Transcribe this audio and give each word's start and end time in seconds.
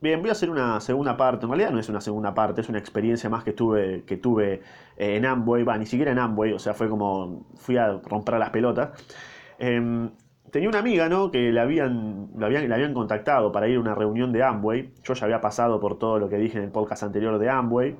Bien, 0.00 0.20
voy 0.20 0.28
a 0.28 0.32
hacer 0.32 0.50
una 0.50 0.78
segunda 0.80 1.16
parte. 1.16 1.46
En 1.46 1.50
realidad 1.50 1.70
no 1.70 1.80
es 1.80 1.88
una 1.88 2.00
segunda 2.02 2.34
parte, 2.34 2.60
es 2.60 2.68
una 2.68 2.78
experiencia 2.78 3.30
más 3.30 3.44
que 3.44 3.52
tuve, 3.52 4.04
que 4.04 4.18
tuve 4.18 4.60
eh, 4.96 5.16
en 5.16 5.24
Amway. 5.24 5.64
Va, 5.64 5.78
ni 5.78 5.86
siquiera 5.86 6.12
en 6.12 6.18
Amway, 6.18 6.52
o 6.52 6.58
sea, 6.58 6.74
fue 6.74 6.88
como 6.88 7.46
fui 7.56 7.78
a 7.78 7.92
romper 8.04 8.38
las 8.38 8.50
pelotas. 8.50 8.90
Em, 9.58 10.10
tenía 10.50 10.68
una 10.68 10.80
amiga, 10.80 11.08
¿no? 11.08 11.30
Que 11.30 11.50
le 11.50 11.60
habían, 11.60 12.28
le 12.36 12.44
habían, 12.44 12.70
habían 12.70 12.92
contactado 12.94 13.52
para 13.52 13.68
ir 13.68 13.78
a 13.78 13.80
una 13.80 13.94
reunión 13.94 14.32
de 14.32 14.42
Amway. 14.42 14.92
Yo 15.02 15.14
ya 15.14 15.24
había 15.24 15.40
pasado 15.40 15.80
por 15.80 15.98
todo 15.98 16.18
lo 16.18 16.28
que 16.28 16.36
dije 16.36 16.58
en 16.58 16.64
el 16.64 16.70
podcast 16.70 17.02
anterior 17.02 17.38
de 17.38 17.48
Amway. 17.48 17.96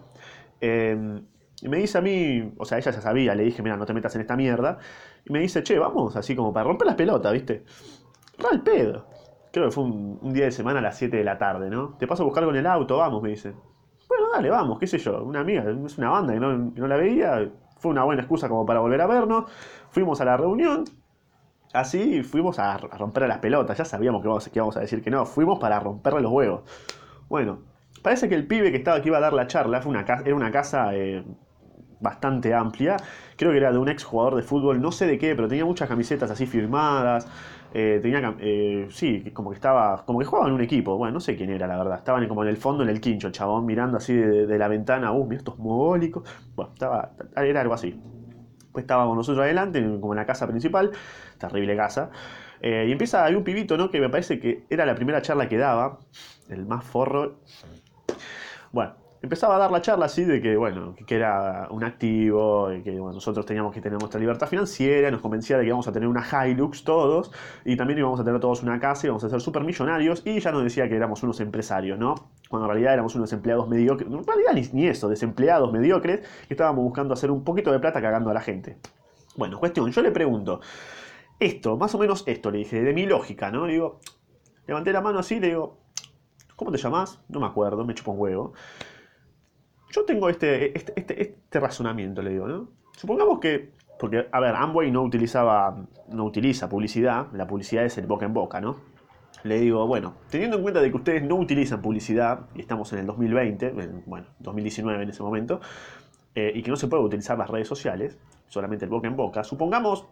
Em, 0.61 1.25
y 1.63 1.69
me 1.69 1.79
dice 1.79 1.99
a 1.99 2.03
mí, 2.03 2.53
o 2.59 2.65
sea, 2.67 2.79
ella 2.79 2.91
ya 2.91 3.01
sabía, 3.01 3.35
le 3.35 3.45
dije, 3.45 3.63
mira, 3.63 3.77
no 3.79 3.87
te 3.87 3.95
metas 3.95 4.15
en 4.17 4.21
esta 4.21 4.37
mierda. 4.37 4.79
Y 5.25 5.33
me 5.33 5.41
dice, 5.41 5.63
che, 5.63 5.79
vamos, 5.79 6.15
así 6.17 6.37
como 6.37 6.53
para 6.53 6.65
romper 6.65 6.87
las 6.87 6.97
pelotas, 6.97 7.33
¿viste? 7.33 7.65
Real 8.39 8.63
pedo 8.63 9.16
creo 9.57 9.69
que 9.69 9.75
fue 9.75 9.85
un, 9.85 10.35
día 10.35 10.45
de 10.45 10.51
semana 10.51 10.81
a 10.81 10.83
las 10.83 10.99
7 10.99 11.17
de 11.17 11.25
la 11.25 11.39
tarde, 11.39 11.71
¿no? 11.71 11.95
Te 11.99 12.07
paso 12.07 12.23
a 12.23 12.27
buscar 12.27 12.45
con 12.45 12.55
el 12.57 12.67
auto, 12.67 12.99
vamos, 12.99 13.23
me 13.23 13.31
dice. 13.31 13.55
Bueno, 14.07 14.27
dale, 14.31 14.51
vamos, 14.51 14.79
qué 14.79 14.87
sé 14.87 14.99
yo, 14.99 15.23
una 15.25 15.41
amiga, 15.41 15.65
es 15.87 15.97
una 15.97 16.11
banda 16.11 16.35
que 16.35 16.41
no, 16.41 16.87
la 16.87 16.97
veía, 16.99 17.51
fue 17.79 17.91
una 17.91 18.05
buena 18.05 18.21
excusa 18.21 18.51
como 18.51 18.67
para 18.67 18.81
volver 18.81 19.01
a 19.01 19.07
vernos, 19.07 19.51
fuimos 19.89 20.21
a 20.21 20.27
la 20.27 20.37
reunión, 20.37 20.85
así 21.73 22.23
fuimos 22.23 22.59
a, 22.59 22.77
romper 22.77 23.29
las 23.29 23.39
pelotas, 23.39 23.79
ya 23.79 23.87
sabíamos 23.87 24.21
que 24.21 24.29
íbamos, 24.29 24.47
que 24.47 24.59
íbamos 24.59 24.77
a 24.77 24.81
decir 24.81 25.03
que 25.03 25.11
no, 25.11 25.25
fuimos 25.25 25.59
para 25.59 25.81
romperle 25.81 26.21
los 26.21 26.33
huevos. 26.33 26.61
Bueno, 27.31 27.61
parece 28.03 28.29
que 28.29 28.35
el 28.35 28.47
pibe 28.47 28.71
que 28.71 28.77
estaba 28.77 28.99
aquí 28.99 29.09
iba 29.09 29.17
a 29.17 29.23
dar 29.23 29.33
la 29.33 29.47
charla, 29.47 29.81
fue 29.81 29.91
una, 29.91 30.03
era 30.03 30.35
una 30.35 30.51
casa 30.51 30.95
eh, 30.95 31.25
bastante 32.01 32.53
amplia, 32.53 32.99
creo 33.37 33.53
que 33.53 33.57
era 33.57 33.73
de 33.73 33.79
un 33.79 33.89
ex 33.89 34.05
jugador 34.05 34.37
de 34.37 34.43
fútbol, 34.43 34.83
no 34.83 34.93
sé 34.93 35.07
de 35.07 35.17
qué, 35.17 35.35
pero 35.35 35.49
tenía 35.49 35.65
muchas 35.65 35.89
camisetas 35.89 36.31
así 36.31 36.45
firmadas, 36.47 37.27
eh, 37.79 38.01
tenía, 38.01 38.35
eh, 38.41 38.87
sí, 38.89 39.31
como 39.35 39.51
que 39.51 39.57
estaba, 39.57 40.03
como 40.07 40.19
que 40.19 40.25
jugaba 40.25 40.49
en 40.49 40.55
un 40.55 40.63
equipo, 40.63 40.97
bueno, 40.97 41.13
no 41.13 41.21
sé 41.21 41.37
quién 41.37 41.51
era 41.51 41.67
la 41.67 41.77
verdad, 41.77 41.99
estaban 41.99 42.27
como 42.27 42.43
en 42.43 42.49
el 42.49 42.57
fondo, 42.57 42.83
en 42.83 42.89
el 42.89 43.03
quincho, 43.03 43.27
el 43.27 43.35
chabón 43.35 43.67
mirando 43.67 43.99
así 43.99 44.15
de, 44.15 44.59
la 44.59 44.67
ventana, 44.67 45.13
uh, 45.13 45.27
mira 45.27 45.41
estos 45.41 45.59
mogólicos, 45.59 46.27
bueno, 46.55 46.73
estaba, 46.73 47.13
era 47.37 47.61
algo 47.61 47.75
así. 47.75 48.01
Pues 48.73 48.85
estábamos 48.85 49.15
nosotros 49.15 49.45
adelante, 49.45 49.83
como 50.01 50.15
en 50.15 50.17
la 50.17 50.25
casa 50.25 50.47
principal, 50.49 50.91
terrible 51.37 51.77
casa, 51.77 52.11
eh, 52.63 52.87
y 52.89 52.93
empieza, 52.93 53.27
hay 53.27 53.35
un 53.35 53.45
pibito, 53.45 53.77
¿no? 53.77 53.91
Que 53.91 54.01
me 54.01 54.09
parece 54.09 54.41
que 54.41 54.65
era 54.71 54.87
la 54.87 54.95
primera 54.95 55.21
charla 55.21 55.47
que 55.47 55.59
daba, 55.59 55.99
el 56.49 56.65
más 56.65 56.83
forro, 56.83 57.41
bueno, 58.73 58.95
empezaba 59.27 59.57
a 59.57 59.59
dar 59.59 59.73
la 59.73 59.83
charla 59.83 60.07
así 60.07 60.25
de 60.25 60.41
que, 60.41 60.57
bueno, 60.57 60.95
que 61.07 61.17
era 61.17 61.67
un 61.71 61.83
activo, 61.85 62.73
y 62.73 62.83
que 62.83 62.93
nosotros 62.93 63.45
teníamos 63.45 63.75
que 63.75 63.81
tener 63.81 63.99
nuestra 63.99 64.21
libertad 64.21 64.47
financiera, 64.47 65.11
nos 65.11 65.21
convencía 65.21 65.57
de 65.57 65.65
que 65.65 65.69
íbamos 65.69 65.87
a 65.89 65.93
tener 65.93 66.09
una 66.09 66.25
Hilux 66.47 66.85
todos, 66.85 67.33
y 67.65 67.77
también 67.77 67.99
íbamos 67.99 68.21
a 68.21 68.25
tener 68.25 68.41
todos 68.41 68.63
una 68.63 68.79
casa, 68.79 69.07
íbamos 69.07 69.25
a 69.25 69.29
ser 69.29 69.41
súper 69.41 69.65
millonarios, 69.65 70.23
y 70.25 70.39
ya 70.39 70.53
nos 70.53 70.63
decía 70.63 70.89
que 70.89 70.97
éramos 70.97 71.23
unos 71.23 71.41
empresarios, 71.41 71.99
¿no? 71.99 72.15
Cuando 72.49 72.67
en 72.67 72.71
realidad 72.71 72.95
éramos 72.95 73.15
unos 73.17 73.33
empleados 73.33 73.69
mediocres, 73.69 74.11
en 74.11 74.25
realidad 74.25 74.73
ni, 74.73 74.87
eso, 74.87 75.09
desempleados 75.09 75.73
mediocres, 75.73 76.21
que 76.47 76.55
estábamos 76.55 76.85
buscando 76.85 77.13
hacer 77.13 77.31
un 77.31 77.43
poquito 77.43 77.73
de 77.73 77.81
plata 77.81 78.01
cagando 78.01 78.31
a 78.31 78.35
la 78.35 78.41
gente. 78.41 78.79
Bueno, 79.37 79.59
cuestión, 79.59 79.91
yo 79.91 80.03
le 80.03 80.13
pregunto, 80.13 80.61
esto, 81.41 81.77
más 81.77 81.95
o 81.95 81.99
menos 81.99 82.23
esto, 82.27 82.51
le 82.51 82.59
dije, 82.59 82.81
de 82.81 82.95
mi 82.95 83.07
lógica, 83.07 83.51
¿no? 83.51 83.67
Le 83.67 83.73
digo, 83.75 84.01
levanté 84.67 84.93
la 84.93 85.01
mano 85.01 85.19
así, 85.19 85.41
le 85.41 85.49
digo, 85.49 85.79
¿cómo 86.55 86.71
te 86.71 86.79
llamas? 86.79 87.21
No 87.29 87.41
me 87.41 87.47
acuerdo, 87.47 87.85
me 87.85 87.93
chupo 87.95 88.13
un 88.13 88.21
huevo. 88.21 88.53
Yo 89.97 90.05
tengo 90.05 90.29
este, 90.29 90.77
este, 90.77 90.93
este, 90.95 91.23
este, 91.23 91.59
razonamiento, 91.59 92.21
le 92.21 92.29
digo, 92.29 92.47
¿no? 92.47 92.69
Supongamos 92.99 93.41
que, 93.41 93.71
porque, 93.99 94.29
a 94.31 94.41
ver, 94.41 94.55
Amway 94.55 94.91
no 94.91 95.03
utilizaba, 95.03 95.75
no 96.09 96.25
utiliza 96.25 96.69
publicidad, 96.69 97.29
la 97.33 97.47
publicidad 97.47 97.83
es 97.87 97.97
el 97.97 98.07
boca 98.07 98.27
en 98.27 98.35
boca, 98.35 98.61
¿no? 98.61 98.77
Le 99.43 99.59
digo, 99.59 99.87
bueno, 99.87 100.13
teniendo 100.29 100.59
en 100.59 100.63
cuenta 100.65 100.83
de 100.83 100.91
que 100.91 100.97
ustedes 100.99 101.23
no 101.23 101.37
utilizan 101.37 101.81
publicidad, 101.81 102.41
y 102.55 102.61
estamos 102.61 102.93
en 102.93 102.99
el 102.99 103.07
2020, 103.07 103.71
bueno, 104.05 104.27
2019 104.41 105.03
en 105.03 105.09
ese 105.09 105.23
momento, 105.23 105.63
eh, 106.35 106.53
y 106.55 106.63
que 106.63 106.71
no 106.71 106.77
se 106.77 106.89
puede 106.89 107.03
utilizar 107.03 107.39
las 107.39 107.49
redes 107.49 107.67
sociales, 107.67 108.19
solamente 108.49 108.85
el 108.85 108.91
boca 108.91 109.09
en 109.09 109.17
boca, 109.17 109.45
supongamos, 109.45 110.05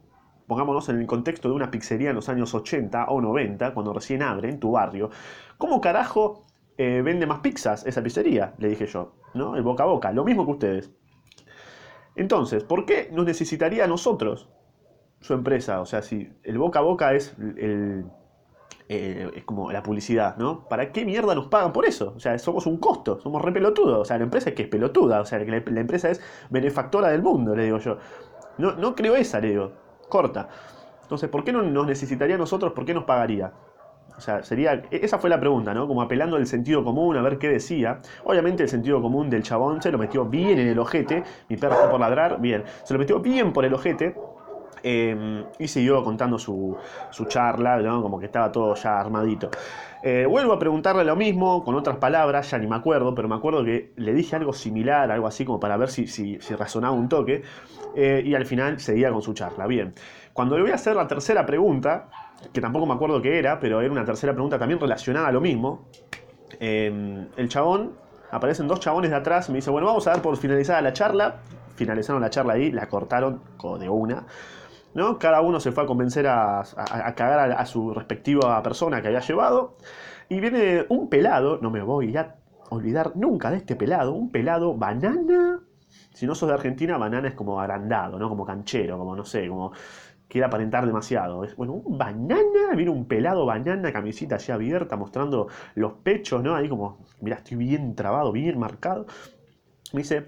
pongámonos 0.47 0.89
en 0.89 0.99
el 0.99 1.07
contexto 1.07 1.51
de 1.51 1.57
una 1.57 1.71
pizzería 1.71 2.09
en 2.09 2.17
los 2.17 2.31
años 2.31 2.55
80 2.55 3.05
o 3.09 3.21
90, 3.21 3.75
cuando 3.75 3.93
recién 3.93 4.23
abre 4.23 4.49
en 4.49 4.59
tu 4.61 4.71
barrio, 4.71 5.11
¿cómo 5.59 5.83
carajo 5.83 6.43
eh, 6.79 7.03
vende 7.05 7.27
más 7.27 7.41
pizzas 7.41 7.85
esa 7.85 8.03
pizzería? 8.03 8.55
Le 8.57 8.69
dije 8.69 8.87
yo. 8.87 9.13
¿No? 9.35 9.57
El 9.57 9.63
boca 9.63 9.83
a 9.83 9.87
boca, 9.87 10.13
lo 10.13 10.25
mismo 10.25 10.45
que 10.45 10.53
ustedes. 10.53 10.91
Entonces, 12.17 12.65
¿por 12.65 12.87
qué 12.87 13.11
nos 13.13 13.27
necesitaría 13.27 13.85
a 13.85 13.89
nosotros 13.89 14.49
su 15.21 15.35
empresa? 15.35 15.81
O 15.81 15.87
sea, 15.87 16.03
si 16.03 16.33
el 16.43 16.59
boca 16.59 16.79
a 16.79 16.83
boca 16.83 17.15
es 17.15 17.35
el, 17.39 18.07
eh, 18.89 19.31
es 19.35 19.45
como 19.45 19.73
la 19.73 19.83
publicidad, 19.83 20.37
¿no? 20.37 20.69
¿Para 20.69 20.93
qué 20.93 21.07
mierda 21.07 21.35
nos 21.35 21.47
pagan 21.47 21.73
por 21.73 21.87
eso? 21.87 22.13
O 22.17 22.21
sea, 22.21 22.39
somos 22.39 22.67
un 22.67 22.77
costo, 22.77 23.19
somos 23.21 23.41
re 23.43 23.51
pelotudos. 23.51 23.99
O 23.99 24.05
sea, 24.05 24.19
la 24.19 24.25
empresa 24.25 24.51
es 24.51 24.55
que 24.55 24.65
es 24.65 24.69
pelotuda, 24.69 25.21
o 25.21 25.25
sea, 25.25 25.39
la, 25.39 25.57
empresa 25.57 26.11
es 26.11 26.21
benefactora 26.51 27.09
del 27.09 27.23
mundo, 27.23 27.57
le 27.57 27.65
digo 27.65 27.79
yo. 27.79 27.99
No, 28.59 28.73
no 28.73 28.95
creo 28.95 29.17
esa, 29.17 29.41
le 29.41 29.49
digo, 29.49 29.73
corta. 30.09 30.49
Entonces, 31.03 31.31
¿por 31.31 31.45
qué 31.45 31.53
no 31.53 31.63
nos 31.63 31.87
necesitaría 31.87 32.35
a 32.37 32.39
nosotros? 32.39 32.73
¿Por 32.73 32.85
qué 32.85 32.95
nos 32.95 33.05
pagaría? 33.05 33.53
O 34.17 34.21
sea, 34.21 34.43
sería, 34.43 34.75
e-, 34.91 35.01
esa 35.05 35.19
fue 35.19 35.31
la 35.31 35.41
pregunta, 35.41 35.75
¿no? 35.75 35.87
Como 35.87 36.03
apelando 36.03 36.37
al 36.37 36.47
sentido 36.47 36.85
común, 36.85 37.17
a 37.17 37.23
ver 37.23 37.39
qué 37.39 37.49
decía. 37.49 38.01
Obviamente 38.25 38.63
el 38.63 38.69
sentido 38.69 39.01
común 39.03 39.31
del 39.31 39.43
chabón 39.43 39.83
se 39.83 39.91
lo 39.91 39.99
metió 39.99 40.25
bien 40.25 40.59
en 40.59 40.69
el 40.69 40.79
ojete. 40.79 41.23
Mi 41.49 41.57
perro 41.57 41.75
está 41.75 41.91
por 41.91 42.01
ladrar, 42.01 42.41
bien. 42.41 42.65
Se 42.85 42.95
lo 42.95 43.01
metió 43.01 43.21
bien 43.21 43.53
por 43.53 43.65
el 43.65 43.75
ojete. 43.75 44.15
Em, 44.87 45.47
y 45.59 45.67
siguió 45.67 46.05
contando 46.05 46.39
su, 46.39 46.77
charla, 47.27 47.79
¿no? 47.79 48.03
como 48.03 48.21
que 48.21 48.27
estaba 48.27 48.53
todo 48.53 48.75
ya 48.75 49.01
armadito. 49.01 49.49
Eh, 50.03 50.27
vuelvo 50.29 50.53
a 50.53 50.59
preguntarle 50.59 51.05
lo 51.05 51.17
mismo, 51.17 51.65
con 51.65 51.75
otras 51.75 51.97
palabras, 51.97 52.51
ya 52.51 52.59
ni 52.59 52.67
me 52.67 52.77
acuerdo, 52.77 53.15
pero 53.15 53.27
me 53.27 53.35
acuerdo 53.35 53.65
que 53.65 53.95
le 53.97 54.13
dije 54.13 54.37
algo 54.37 54.53
similar, 54.53 55.11
algo 55.11 55.27
así 55.27 55.47
como 55.47 55.59
para 55.59 55.79
ver 55.79 55.89
si, 55.89 56.07
si, 56.07 56.37
razonaba 56.55 56.95
un 56.95 57.09
toque, 57.09 57.41
eh, 57.97 58.23
y 58.27 58.35
al 58.35 58.45
final 58.45 58.79
seguía 58.79 59.11
con 59.11 59.23
su 59.23 59.33
charla. 59.33 59.67
Bien, 59.67 59.95
cuando 60.35 60.57
le 60.57 60.63
voy 60.65 60.73
a 60.73 60.75
hacer 60.75 60.95
la 60.97 61.07
tercera 61.07 61.47
pregunta, 61.47 62.11
que 62.53 62.61
tampoco 62.61 62.85
me 62.85 62.93
acuerdo 62.93 63.23
qué 63.23 63.39
era, 63.39 63.59
pero 63.59 63.81
era 63.81 63.91
una 63.91 64.05
tercera 64.05 64.35
pregunta 64.35 64.59
también 64.59 64.79
relacionada 64.79 65.29
a 65.29 65.33
lo 65.33 65.41
mismo. 65.41 65.89
Em, 66.61 67.27
el 67.39 67.49
chabón, 67.49 67.93
aparecen 68.31 68.69
dos 68.69 68.81
chabones 68.81 69.11
de 69.11 69.17
atrás, 69.17 69.49
me 69.49 69.57
dice, 69.57 69.71
bueno, 69.71 69.87
vamos 69.87 70.07
a 70.09 70.11
dar 70.11 70.21
por 70.21 70.37
finalizada 70.37 70.83
la 70.83 70.93
charla. 70.93 71.37
Finalizaron 71.75 72.21
la 72.21 72.29
charla 72.29 72.53
ahí, 72.53 72.71
la 72.71 72.87
cortaron 72.87 73.41
de 73.81 73.89
una. 73.89 74.27
¿No? 74.95 75.19
Cada 75.19 75.41
uno 75.41 75.61
se 75.61 75.73
fue 75.73 75.85
a 75.85 75.87
convencer 75.87 76.27
a, 76.27 76.65
cagar 77.17 77.53
a, 77.53 77.67
su 77.67 77.93
respectiva 77.93 78.63
persona 78.63 79.03
que 79.03 79.09
había 79.09 79.21
llevado. 79.21 79.77
Y 80.29 80.41
viene 80.41 80.87
un 80.89 81.09
pelado, 81.09 81.59
no 81.61 81.71
me 81.71 81.83
voy 81.83 82.17
a 82.17 82.37
olvidar 82.71 83.13
nunca 83.17 83.51
de 83.51 83.59
este 83.59 83.77
pelado, 83.77 84.13
un 84.13 84.31
pelado 84.31 84.75
banana. 84.77 85.61
Si 86.13 86.27
no 86.27 86.35
sos 86.35 86.49
de 86.49 86.55
Argentina, 86.55 86.97
banana 86.97 87.29
es 87.29 87.35
como 87.35 87.61
agrandado, 87.61 88.19
¿no? 88.19 88.29
Como 88.29 88.47
canchero, 88.47 88.99
como 88.99 89.15
no 89.17 89.25
sé, 89.25 89.49
como 89.49 89.73
quiere 90.29 90.47
aparentar 90.47 90.87
demasiado. 90.87 91.45
Bueno, 91.57 91.75
un 91.75 91.99
banana, 91.99 92.75
viene 92.77 92.91
un 92.91 93.07
pelado 93.07 93.45
banana, 93.47 93.93
camisita 93.93 94.37
así 94.37 94.53
abierta, 94.53 94.97
mostrando 94.97 95.49
los 95.75 95.95
pechos, 95.95 96.43
¿no? 96.43 96.55
Ahí 96.55 96.69
como, 96.69 96.99
mira, 97.21 97.37
estoy 97.37 97.57
bien 97.57 97.95
trabado, 97.95 98.33
bien 98.33 98.59
marcado. 98.59 99.07
Me 99.93 100.01
dice, 100.01 100.25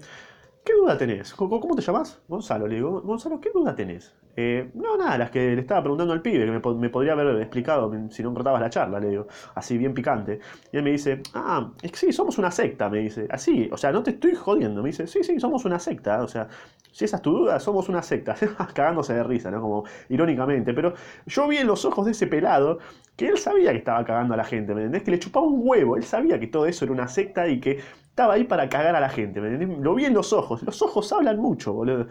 ¿qué 0.67 0.73
duda 0.73 0.97
tenés? 0.97 1.33
¿Cómo 1.33 1.75
te 1.75 1.81
llamas? 1.81 2.19
Gonzalo, 2.27 2.67
le 2.67 2.75
digo, 2.75 3.01
Gonzalo, 3.01 3.39
¿qué 3.39 3.51
duda 3.53 3.73
tenés? 3.73 4.13
Eh, 4.35 4.69
no, 4.73 4.97
nada, 4.97 5.17
las 5.17 5.31
que 5.31 5.55
le 5.55 5.61
estaba 5.61 5.81
preguntando 5.81 6.11
al 6.11 6.21
pibe, 6.21 6.45
que 6.45 6.51
me, 6.51 6.89
podría 6.89 7.13
haber 7.13 7.41
explicado 7.41 7.89
si 8.09 8.21
no 8.21 8.33
cortabas 8.33 8.59
la 8.59 8.69
charla, 8.69 8.99
le 8.99 9.09
digo, 9.09 9.27
así 9.55 9.77
bien 9.77 9.93
picante. 9.93 10.39
Y 10.73 10.77
él 10.77 10.83
me 10.83 10.91
dice, 10.91 11.21
ah, 11.33 11.71
sí, 11.93 12.11
somos 12.11 12.37
una 12.37 12.51
secta, 12.51 12.89
me 12.89 12.99
dice, 12.99 13.27
así, 13.31 13.69
o 13.71 13.77
sea, 13.77 13.93
no 13.93 14.03
te 14.03 14.11
estoy 14.11 14.35
jodiendo, 14.35 14.83
me 14.83 14.89
dice, 14.89 15.07
sí, 15.07 15.23
sí, 15.23 15.39
somos 15.39 15.63
una 15.63 15.79
secta, 15.79 16.21
o 16.21 16.27
sea, 16.27 16.49
si 16.91 17.05
esa 17.05 17.15
es 17.15 17.21
tu 17.21 17.31
duda, 17.31 17.61
somos 17.61 17.87
una 17.87 18.01
secta, 18.03 18.35
cagándose 18.73 19.13
de 19.13 19.23
risa, 19.23 19.49
¿no? 19.49 19.61
Como 19.61 19.85
irónicamente, 20.09 20.73
pero 20.73 20.93
yo 21.25 21.47
vi 21.47 21.57
en 21.57 21.67
los 21.67 21.85
ojos 21.85 22.05
de 22.05 22.11
ese 22.11 22.27
pelado 22.27 22.79
que 23.15 23.29
él 23.29 23.37
sabía 23.37 23.71
que 23.71 23.77
estaba 23.77 24.03
cagando 24.03 24.33
a 24.33 24.37
la 24.37 24.43
gente, 24.43 24.75
¿me 24.75 24.81
entendés? 24.81 25.03
Que 25.03 25.11
le 25.11 25.19
chupaba 25.19 25.47
un 25.47 25.61
huevo, 25.63 25.95
él 25.95 26.03
sabía 26.03 26.39
que 26.39 26.47
todo 26.47 26.65
eso 26.65 26.83
era 26.83 26.93
una 26.93 27.07
secta 27.07 27.47
y 27.47 27.59
que 27.61 27.79
estaba 28.17 28.33
ahí 28.33 28.45
para 28.45 28.67
cagar 28.67 28.95
a 28.95 28.99
la 28.99 29.09
gente, 29.09 29.39
¿me? 29.39 29.63
Lo 29.77 29.93
vi 29.93 30.05
en 30.05 30.15
los 30.15 30.33
ojos, 30.33 30.63
los 30.63 30.81
ojos 30.81 31.13
hablan 31.13 31.37
mucho, 31.37 31.71
boludo. 31.73 32.07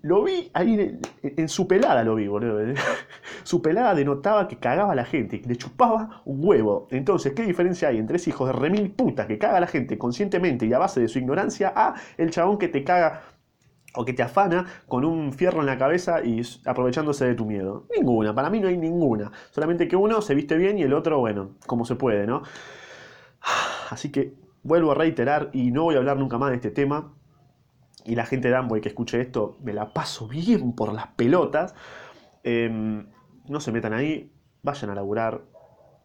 Lo 0.00 0.24
vi 0.24 0.50
ahí 0.54 0.98
en, 1.22 1.48
su 1.50 1.68
pelada, 1.68 2.02
lo 2.02 2.14
vi, 2.14 2.26
boludo. 2.26 2.60
su 3.42 3.60
pelada 3.60 3.94
denotaba 3.94 4.48
que 4.48 4.56
cagaba 4.56 4.92
a 4.92 4.94
la 4.94 5.04
gente, 5.04 5.42
que 5.42 5.46
le 5.46 5.56
chupaba 5.56 6.22
un 6.24 6.42
huevo. 6.42 6.88
Entonces, 6.90 7.34
¿qué 7.34 7.42
diferencia 7.42 7.88
hay 7.88 7.98
entre 7.98 8.16
ese 8.16 8.30
hijo 8.30 8.46
de 8.46 8.54
remil 8.54 8.90
puta 8.92 9.26
que 9.26 9.36
caga 9.36 9.58
a 9.58 9.60
la 9.60 9.66
gente 9.66 9.98
conscientemente 9.98 10.64
y 10.64 10.72
a 10.72 10.78
base 10.78 11.00
de 11.00 11.08
su 11.08 11.18
ignorancia 11.18 11.74
a 11.76 11.94
el 12.16 12.30
chabón 12.30 12.56
que 12.56 12.68
te 12.68 12.82
caga 12.82 13.20
o 13.94 14.06
que 14.06 14.14
te 14.14 14.22
afana 14.22 14.64
con 14.88 15.04
un 15.04 15.34
fierro 15.34 15.60
en 15.60 15.66
la 15.66 15.76
cabeza 15.76 16.24
y 16.24 16.40
aprovechándose 16.64 17.26
de 17.26 17.34
tu 17.34 17.44
miedo? 17.44 17.86
Ninguna, 17.94 18.34
para 18.34 18.48
mí 18.48 18.60
no 18.60 18.68
hay 18.68 18.78
ninguna. 18.78 19.30
Solamente 19.50 19.88
que 19.88 19.96
uno 19.96 20.22
se 20.22 20.34
viste 20.34 20.56
bien 20.56 20.78
y 20.78 20.84
el 20.84 20.94
otro, 20.94 21.18
bueno, 21.18 21.50
como 21.66 21.84
se 21.84 21.96
puede, 21.96 22.26
¿no? 22.26 22.42
Así 23.90 24.10
que 24.10 24.43
vuelvo 24.64 24.90
a 24.90 24.94
reiterar 24.94 25.50
y 25.52 25.70
no 25.70 25.84
voy 25.84 25.94
a 25.94 25.98
hablar 25.98 26.18
nunca 26.18 26.36
más 26.38 26.50
de 26.50 26.56
este 26.56 26.70
tema 26.72 27.14
y 28.04 28.16
la 28.16 28.26
gente 28.26 28.48
de 28.48 28.56
Amway 28.56 28.80
que 28.80 28.88
escuche 28.88 29.20
esto, 29.20 29.56
me 29.62 29.72
la 29.72 29.92
paso 29.92 30.26
bien 30.26 30.72
por 30.72 30.92
las 30.92 31.06
pelotas. 31.08 31.74
Em, 32.42 33.06
no 33.48 33.60
se 33.60 33.72
metan 33.72 33.94
ahí, 33.94 34.32
vayan 34.62 34.90
a 34.90 34.94
laburar, 34.94 35.42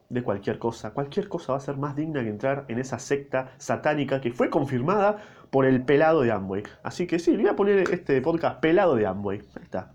de 0.10 0.24
cualquier 0.24 0.60
cosa. 0.60 0.92
Cualquier 0.92 1.30
cosa 1.30 1.54
va 1.54 1.58
a 1.58 1.62
ser 1.62 1.78
más 1.78 1.96
digna 1.96 2.24
que 2.24 2.30
entrar 2.30 2.66
en 2.68 2.80
esa 2.80 3.00
secta 3.00 3.52
satánica 3.58 4.22
que 4.22 4.32
fue 4.32 4.50
confirmada 4.50 5.18
por 5.50 5.66
el 5.66 5.84
pelado 5.84 6.22
de 6.22 6.32
Amway. 6.32 6.64
Así 6.84 7.08
que 7.08 7.20
sí, 7.20 7.36
voy 7.36 7.48
a 7.48 7.56
poner 7.56 7.90
este 7.92 8.22
podcast 8.22 8.60
pelado 8.60 8.96
de 8.96 9.06
Amway. 9.06 9.40
Ahí 9.56 9.64
está. 9.64 9.94